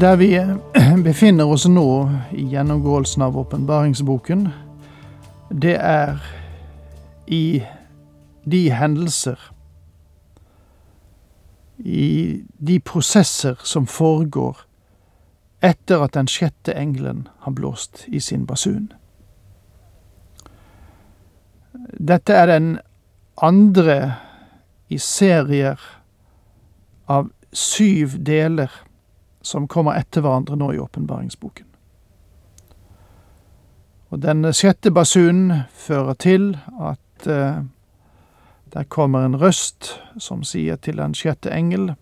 [0.00, 0.40] Der vi
[1.04, 4.48] befinner oss nå i gjennomgåelsen av åpenbaringsboken,
[5.48, 6.18] det er
[7.26, 7.62] i
[8.44, 9.40] de hendelser,
[11.78, 14.66] i de prosesser som foregår
[15.64, 18.90] etter at den sjette engelen har blåst i sin basun.
[21.96, 22.68] Dette er den
[23.40, 24.18] andre
[24.92, 25.80] i serier
[27.08, 28.82] av syv deler
[29.46, 31.66] som kommer etter hverandre nå i åpenbaringsboken.
[34.10, 37.62] Og den sjette basunen fører til at eh,
[38.72, 41.94] der kommer en røst som sier til den sjette engel,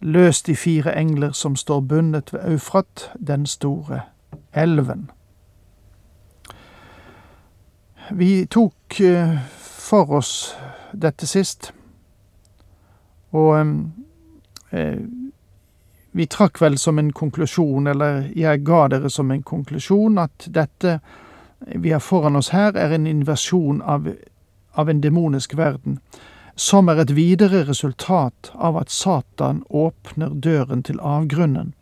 [0.00, 4.00] løs de fire engler som står bundet ved Eufrat, den store
[4.52, 5.10] elven.
[8.10, 10.56] Vi tok eh, for oss
[10.92, 11.72] dette sist,
[13.32, 13.66] og
[14.72, 14.98] eh,
[16.12, 20.98] vi trakk vel som en konklusjon, eller jeg ga dere som en konklusjon, at dette
[21.58, 24.10] vi har foran oss her, er en inversjon av,
[24.72, 26.00] av en demonisk verden,
[26.54, 31.72] som er et videre resultat av at Satan åpner døren til avgrunnen,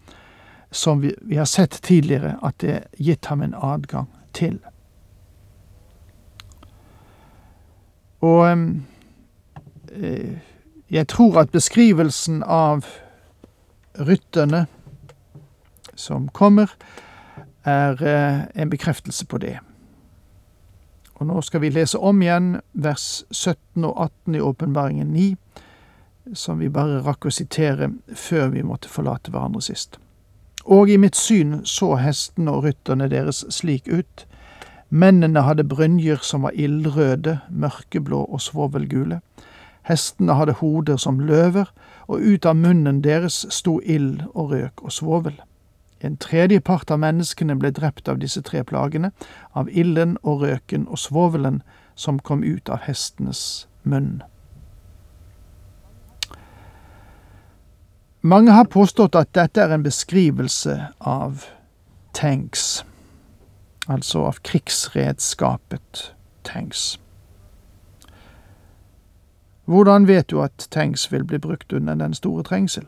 [0.71, 4.61] som vi, vi har sett tidligere at det er gitt ham en adgang til.
[8.23, 8.47] Og
[9.91, 10.39] eh,
[10.91, 12.87] jeg tror at beskrivelsen av
[13.99, 14.67] rytterne
[15.95, 16.71] som kommer,
[17.65, 19.59] er eh, en bekreftelse på det.
[21.21, 23.93] Og nå skal vi lese om igjen vers 17 og
[24.25, 25.27] 18 i Åpenbaringen 9,
[26.35, 29.99] som vi bare rakk å sitere før vi måtte forlate hverandre sist.
[30.65, 34.25] Og i mitt syn så hestene og rytterne deres slik ut.
[34.89, 39.21] Mennene hadde brynjer som var ildrøde, mørkeblå og svovelgule.
[39.89, 41.69] Hestene hadde hoder som løver,
[42.11, 45.37] og ut av munnen deres sto ild og røk og svovel.
[46.01, 49.13] En tredje part av menneskene ble drept av disse tre plagene,
[49.55, 51.61] av ilden og røken og svovelen
[51.95, 54.23] som kom ut av hestenes munn.
[58.21, 61.47] Mange har påstått at dette er en beskrivelse av
[62.17, 62.83] tanks,
[63.89, 66.11] altså av krigsredskapet
[66.45, 66.99] tanks.
[69.71, 72.85] Hvordan vet du at tanks vil bli brukt under den store trengsel?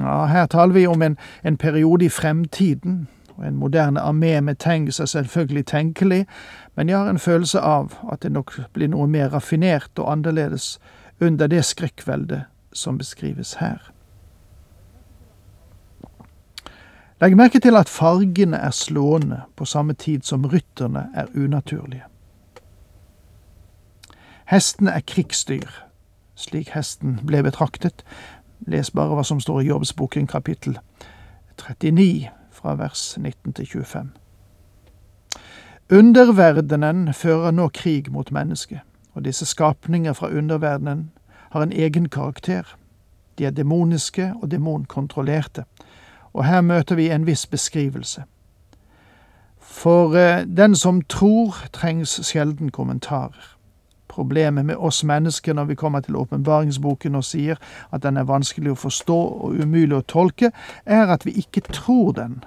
[0.00, 4.54] Ja, her taler vi om en, en periode i fremtiden, og en moderne armé med
[4.54, 6.26] tanks er selvfølgelig tenkelig,
[6.74, 10.80] men jeg har en følelse av at det nok blir noe mer raffinert og annerledes
[11.20, 12.42] under det skrekkveldet
[12.72, 13.92] som beskrives her.
[17.20, 22.04] Legg merke til at fargene er slående på samme tid som rytterne er unaturlige.
[24.48, 25.68] Hesten er krigsdyr,
[26.34, 28.00] slik hesten ble betraktet.
[28.64, 30.78] Les bare hva som står i Jobbsboken kapittel
[31.60, 34.08] 39 fra vers 19 til 25.
[35.92, 38.80] Underverdenen fører nå krig mot mennesket,
[39.12, 41.10] og disse skapninger fra underverdenen
[41.50, 42.72] har en egen karakter.
[43.38, 45.64] De er demoniske og demonkontrollerte,
[46.32, 48.24] og her møter vi en viss beskrivelse.
[49.60, 53.57] For eh, den som tror, trengs sjelden kommentarer.
[54.08, 57.60] Problemet med oss mennesker når vi kommer til åpenbaringsboken og sier
[57.92, 60.52] at den er vanskelig å forstå og umulig å tolke,
[60.84, 62.42] er at vi ikke tror den.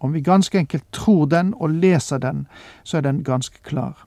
[0.00, 2.46] Om vi ganske enkelt tror den og leser den,
[2.84, 4.06] så er den ganske klar.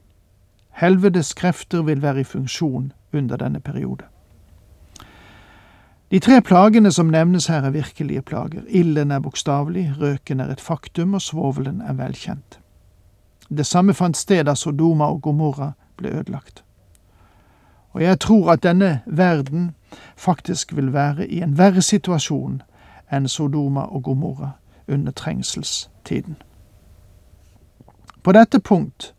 [0.75, 4.03] Helvetes krefter vil være i funksjon under denne periode.
[6.11, 8.61] De tre plagene som nevnes her, er virkelige plager.
[8.67, 12.59] Ilden er bokstavelig, røken er et faktum, og svovelen er velkjent.
[13.49, 16.63] Det samme fant sted da Sodoma og Gomorra ble ødelagt.
[17.95, 19.75] Og jeg tror at denne verden
[20.15, 22.61] faktisk vil være i en verre situasjon
[23.11, 24.51] enn Sodoma og Gomorra
[24.87, 26.35] under trengselstiden.
[28.23, 29.13] På dette punkt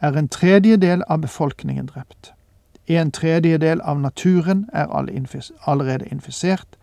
[0.00, 2.32] er en tredjedel av befolkningen drept.
[2.86, 4.86] En tredjedel av naturen er
[5.66, 6.76] allerede infisert,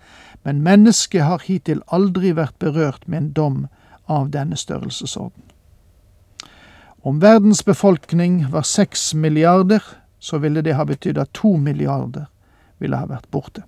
[0.43, 3.67] men mennesket har hittil aldri vært berørt med en dom
[4.07, 5.43] av denne størrelsesorden.
[7.07, 9.83] Om verdens befolkning var seks milliarder,
[10.19, 12.25] så ville det ha betydd at to milliarder
[12.83, 13.63] ville ha vært borte.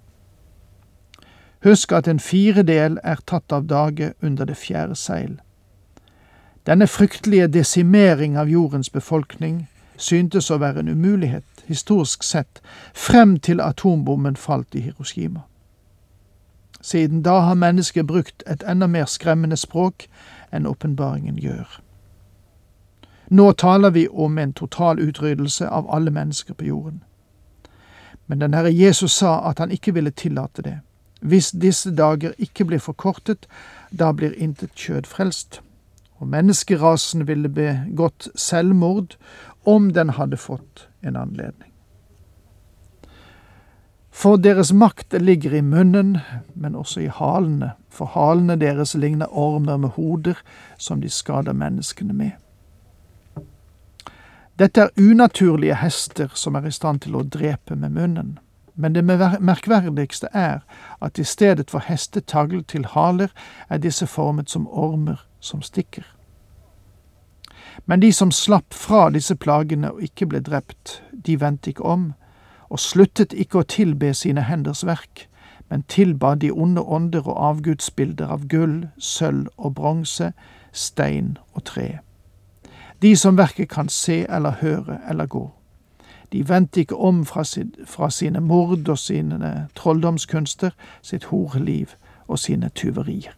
[1.63, 5.39] Husk at en firedel er tatt av dage under det fjerde seil.
[6.67, 12.59] Denne fryktelige desimering av jordens befolkning syntes å være en umulighet, historisk sett,
[12.93, 15.47] frem til atombommen falt i Hiroshima.
[16.81, 20.09] Siden da har mennesket brukt et enda mer skremmende språk
[20.51, 21.79] enn åpenbaringen gjør.
[23.29, 27.03] Nå taler vi om en total utryddelse av alle mennesker på jorden.
[28.25, 30.79] Men den Herre Jesus sa at han ikke ville tillate det.
[31.21, 33.47] Hvis disse dager ikke blir forkortet,
[33.91, 35.61] da blir intet kjød frelst.
[36.17, 39.17] Og menneskerasen ville begått selvmord
[39.65, 41.69] om den hadde fått en anledning.
[44.11, 46.17] For deres makt ligger i munnen,
[46.53, 50.41] men også i halene, for halene deres ligner ormer med hoder
[50.77, 52.31] som de skader menneskene med.
[54.59, 58.39] Dette er unaturlige hester som er i stand til å drepe med munnen.
[58.75, 60.59] Men det merkverdigste er
[61.01, 63.31] at i stedet for hestetagl til haler,
[63.69, 66.03] er disse formet som ormer som stikker.
[67.85, 72.13] Men de som slapp fra disse plagene og ikke ble drept, de vendte ikke om,
[72.69, 75.29] og sluttet ikke å tilbe sine henders verk,
[75.69, 80.33] men tilba de onde ånder og avgudsbilder av gull, sølv og bronse,
[80.71, 81.99] stein og tre.
[83.01, 85.51] De som verket kan se eller høre eller gå.
[86.31, 90.69] De vendte ikke om fra, sin, fra sine mord og sine trolldomskunster,
[91.01, 91.95] sitt horeliv
[92.27, 93.33] og sine tyverier.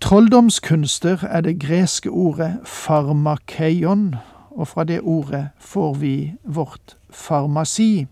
[0.00, 4.14] Trolldomskunster er det greske ordet farmakeion,
[4.50, 8.06] og fra det ordet får vi vårt farmasi.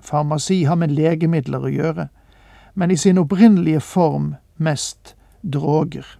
[0.00, 2.08] Farmasi har med legemidler å gjøre,
[2.74, 6.18] men i sin opprinnelige form mest droger.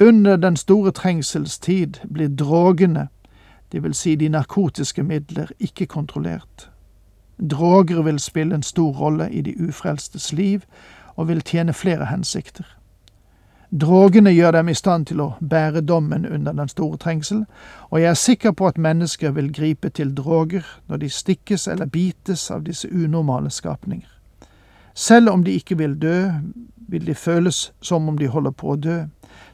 [0.00, 3.08] Under den store trengselstid blir drogene,
[3.72, 6.70] vil si de narkotiske midler, ikke kontrollert.
[7.50, 10.60] Droger vil spille en stor rolle i de ufrelstes liv
[11.16, 12.64] og vil tjene flere hensikter.
[13.80, 17.44] Drogene gjør dem i stand til å bære dommen under den store trengsel,
[17.90, 21.86] og jeg er sikker på at mennesker vil gripe til droger når de stikkes eller
[21.86, 24.08] bites av disse unormale skapninger.
[24.94, 26.30] Selv om de ikke vil dø,
[26.88, 29.02] vil de føles som om de holder på å dø.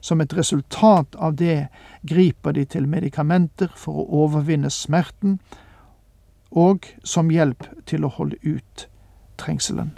[0.01, 1.69] Som et resultat av det
[2.03, 5.39] griper de til medikamenter for å overvinne smerten,
[6.53, 8.89] og som hjelp til å holde ut
[9.41, 9.95] trengselen.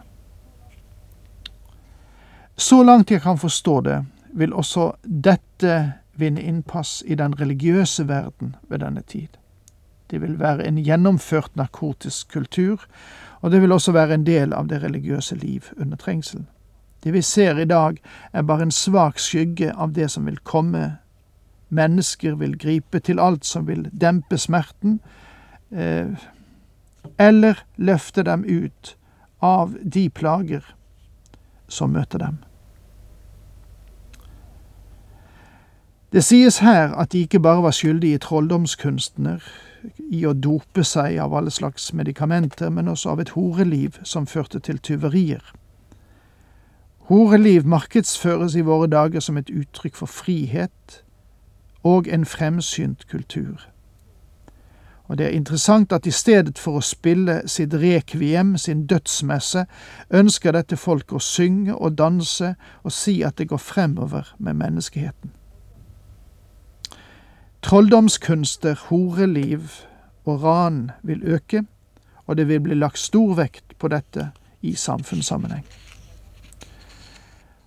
[2.56, 4.04] Så langt jeg kan forstå det,
[4.34, 9.28] vil også dette vinne innpass i den religiøse verden ved denne tid.
[10.10, 12.86] Det vil være en gjennomført narkotisk kultur,
[13.40, 16.46] og det vil også være en del av det religiøse liv under trengselen.
[17.04, 17.98] Det vi ser i dag,
[18.32, 20.96] er bare en svak skygge av det som vil komme.
[21.68, 25.00] Mennesker vil gripe til alt som vil dempe smerten,
[25.70, 26.16] eh,
[27.18, 28.96] eller løfte dem ut
[29.42, 30.74] av de plager
[31.68, 32.38] som møter dem.
[36.12, 39.42] Det sies her at de ikke bare var skyldige trolldomskunstner,
[40.10, 44.62] i å dope seg av alle slags medikamenter, men også av et horeliv som førte
[44.64, 45.42] til tyverier.
[47.04, 51.02] Horeliv markedsføres i våre dager som et uttrykk for frihet
[51.84, 53.68] og en fremsynt kultur.
[55.04, 59.66] Og det er interessant at i stedet for å spille sitt rekviem, sin dødsmesse,
[60.10, 65.34] ønsker dette folk å synge og danse og si at det går fremover med menneskeheten.
[67.64, 69.84] Trolldomskunster, horeliv
[70.24, 71.66] og ran vil øke,
[72.26, 74.30] og det vil bli lagt stor vekt på dette
[74.62, 75.64] i samfunnssammenheng.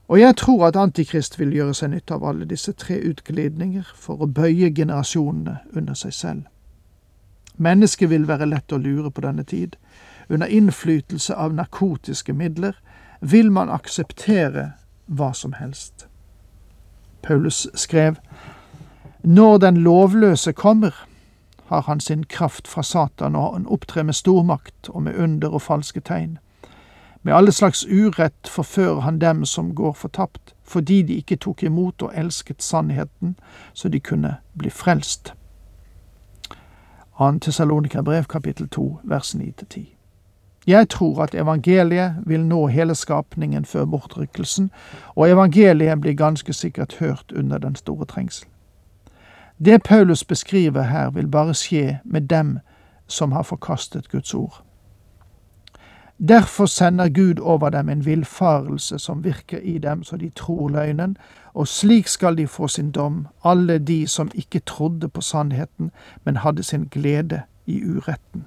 [0.07, 4.23] Og jeg tror at Antikrist vil gjøre seg nytte av alle disse tre utglidninger for
[4.23, 6.43] å bøye generasjonene under seg selv.
[7.57, 9.75] Mennesket vil være lett å lure på denne tid.
[10.29, 12.77] Under innflytelse av narkotiske midler
[13.21, 14.71] vil man akseptere
[15.07, 16.07] hva som helst.
[17.21, 18.15] Paulus skrev,
[19.23, 21.07] Når den lovløse kommer,
[21.65, 25.61] har han sin kraft fra Satan, og han opptrer med stormakt og med under og
[25.61, 26.37] falske tegn.
[27.27, 32.01] Med alle slags urett forfører han dem som går fortapt, fordi de ikke tok imot
[32.01, 33.39] og elsket sannheten,
[33.73, 35.33] så de kunne bli frelst.
[37.17, 37.31] 2.
[37.39, 39.79] Tessalonika-brev, kapittel 2, vers 9-10.
[40.67, 44.71] Jeg tror at evangeliet vil nå hele skapningen før bortrykkelsen,
[45.15, 48.47] og evangeliet blir ganske sikkert hørt under den store trengsel.
[49.65, 52.59] Det Paulus beskriver her, vil bare skje med dem
[53.07, 54.66] som har forkastet Guds ord.
[56.19, 61.17] Derfor sender Gud over dem en villfarelse som virker i dem så de tror løgnen,
[61.53, 65.91] og slik skal de få sin dom, alle de som ikke trodde på sannheten,
[66.23, 68.45] men hadde sin glede i uretten.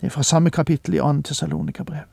[0.00, 1.22] Det er fra samme kapittel i 2.
[1.22, 2.04] Tessalonika-brev.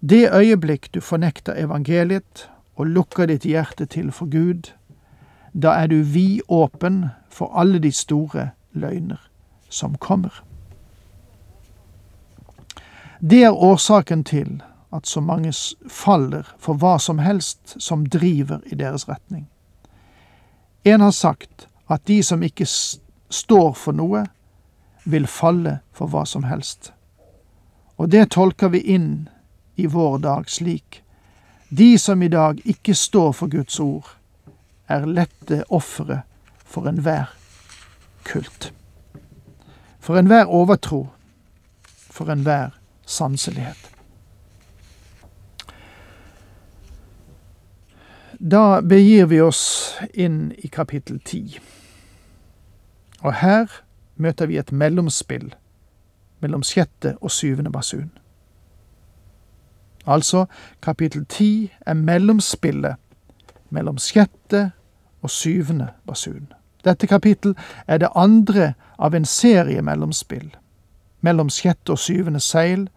[0.00, 4.72] Det øyeblikk du fornekter evangeliet og lukker ditt hjerte til for Gud,
[5.62, 9.30] da er du vidåpen for alle de store løgner
[9.68, 10.44] som kommer.
[13.20, 14.62] Det er årsaken til
[14.92, 15.52] at så mange
[15.88, 19.44] faller for hva som helst som driver i deres retning.
[20.84, 22.64] En har sagt at de som ikke
[23.30, 24.24] står for noe,
[25.04, 26.92] vil falle for hva som helst.
[28.00, 29.28] Og det tolker vi inn
[29.76, 31.02] i vår dag slik.
[31.68, 34.08] De som i dag ikke står for Guds ord,
[34.88, 36.22] er lette ofre
[36.64, 37.30] for enhver
[38.24, 38.72] kult.
[40.00, 41.08] For enhver overtro,
[42.10, 42.79] for enhver
[43.10, 43.90] sanselighet.
[48.40, 51.58] Da begir vi oss inn i kapittel ti.
[53.20, 53.68] Og her
[54.16, 55.50] møter vi et mellomspill
[56.40, 58.08] mellom sjette og syvende basun.
[60.06, 60.46] Altså,
[60.82, 62.96] kapittel ti er mellomspillet
[63.70, 64.70] mellom sjette
[65.22, 66.48] og syvende basun.
[66.84, 67.54] Dette kapittel
[67.86, 70.48] er det andre av en serie mellomspill.
[71.20, 72.88] Mellom sjette og syvende seil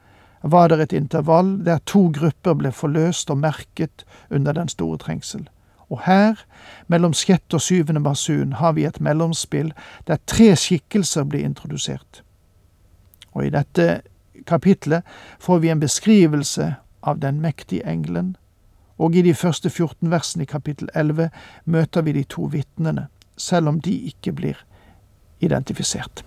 [0.43, 5.47] var det et intervall der to grupper ble forløst og merket under den store trengsel.
[5.89, 6.39] Og her,
[6.87, 9.71] mellom sjette og syvende basun, har vi et mellomspill
[10.07, 12.23] der tre skikkelser blir introdusert.
[13.33, 14.01] Og i dette
[14.47, 15.03] kapitlet
[15.39, 16.73] får vi en beskrivelse
[17.03, 18.35] av den mektige engelen,
[18.97, 21.29] og i de første 14 versene i kapittel 11
[21.65, 23.07] møter vi de to vitnene,
[23.37, 24.59] selv om de ikke blir
[25.41, 26.23] identifisert.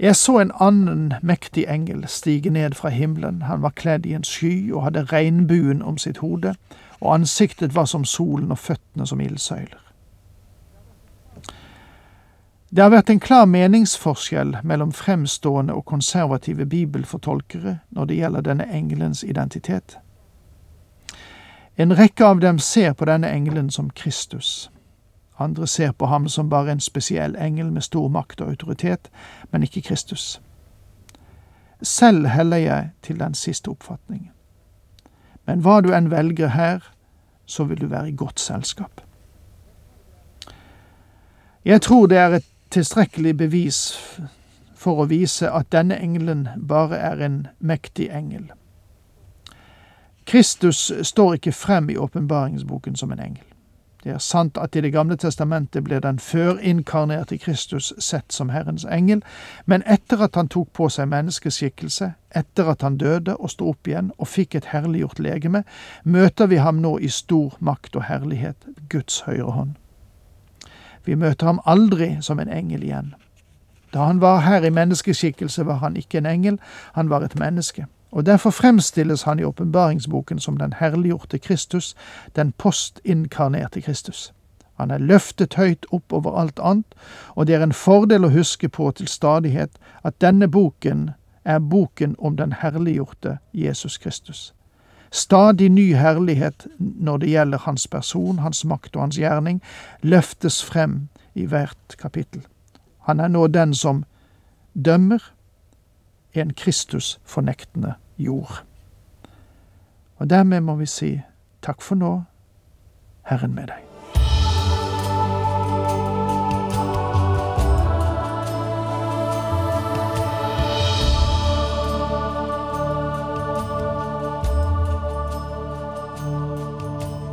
[0.00, 4.24] Jeg så en annen mektig engel stige ned fra himmelen, han var kledd i en
[4.24, 6.54] sky og hadde regnbuen om sitt hode,
[7.00, 9.82] og ansiktet var som solen og føttene som ildsøyler.
[12.70, 18.68] Det har vært en klar meningsforskjell mellom fremstående og konservative bibelfortolkere når det gjelder denne
[18.72, 19.98] engelens identitet.
[21.76, 24.70] En rekke av dem ser på denne engelen som Kristus.
[25.40, 29.10] Andre ser på ham som bare en spesiell engel med stor makt og autoritet,
[29.50, 30.40] men ikke Kristus.
[31.82, 34.30] Selv heller jeg til den siste oppfatningen.
[35.46, 36.84] Men hva du enn velger her,
[37.46, 39.00] så vil du være i godt selskap.
[41.64, 43.80] Jeg tror det er et tilstrekkelig bevis
[44.76, 48.52] for å vise at denne engelen bare er en mektig engel.
[50.26, 53.49] Kristus står ikke frem i åpenbaringsboken som en engel.
[54.04, 58.84] Det er sant at i Det gamle testamentet ble den førinkarnerte Kristus sett som Herrens
[58.84, 59.20] engel,
[59.66, 63.88] men etter at han tok på seg menneskeskikkelse, etter at han døde og sto opp
[63.88, 65.64] igjen og fikk et herliggjort legeme,
[66.04, 69.76] møter vi ham nå i stor makt og herlighet, Guds høyre hånd.
[71.04, 73.14] Vi møter ham aldri som en engel igjen.
[73.92, 76.60] Da han var her i menneskeskikkelse, var han ikke en engel,
[76.94, 81.94] han var et menneske og derfor fremstilles han i åpenbaringsboken som den herliggjorte Kristus,
[82.36, 84.32] den postinkarnerte Kristus.
[84.74, 86.94] Han er løftet høyt opp over alt annet,
[87.34, 91.10] og det er en fordel å huske på til stadighet at denne boken
[91.44, 94.54] er boken om den herliggjorte Jesus Kristus.
[95.10, 99.60] Stadig ny herlighet når det gjelder hans person, hans makt og hans gjerning,
[100.02, 102.46] løftes frem i hvert kapittel.
[103.08, 104.04] Han er nå den som
[104.74, 105.20] dømmer,
[106.34, 108.62] en Kristus-fornektende jord.
[110.20, 111.12] Og dermed må vi si
[111.64, 112.16] takk for nå,
[113.28, 113.86] Herren med deg.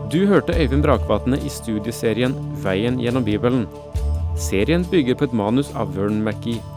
[0.08, 3.68] Du hørte Øyvind Brakvatne i studieserien Veien gjennom Bibelen.
[4.40, 6.77] Serien bygger på et manus av Vern McGee.